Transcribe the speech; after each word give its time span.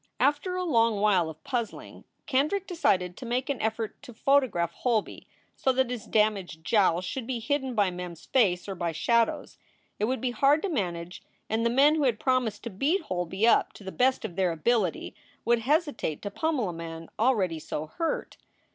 After 0.19 0.55
a 0.55 0.63
long 0.63 0.99
while 0.99 1.29
of 1.29 1.43
puzzling 1.43 2.05
Kendrick 2.25 2.65
decided 2.65 3.15
to 3.17 3.25
make 3.27 3.51
an 3.51 3.61
effort 3.61 4.01
to 4.01 4.15
photograph 4.15 4.71
Holby 4.71 5.27
so 5.55 5.71
that 5.73 5.91
his 5.91 6.07
damaged 6.07 6.63
jowl 6.63 7.01
should 7.01 7.27
be 7.27 7.37
hidden 7.37 7.75
by 7.75 7.91
Mem 7.91 8.13
s 8.13 8.25
face 8.25 8.67
or 8.67 8.73
by 8.73 8.93
shadows. 8.93 9.59
It 9.99 10.05
would 10.05 10.19
be 10.19 10.31
hard 10.31 10.63
to 10.63 10.69
manage 10.69 11.21
and 11.51 11.63
the 11.63 11.69
men 11.69 11.93
who 11.93 12.05
had 12.05 12.19
promised 12.19 12.63
to 12.63 12.71
beat 12.71 13.01
Holby 13.03 13.45
up 13.47 13.73
to 13.73 13.83
the 13.83 13.91
best 13.91 14.25
of 14.25 14.37
their 14.37 14.51
ability 14.51 15.13
would 15.45 15.59
hesitate 15.59 16.23
to 16.23 16.31
pummel 16.31 16.69
a 16.69 16.73
man 16.73 17.07
already 17.19 17.59
so 17.59 17.85
hurt. 17.85 18.37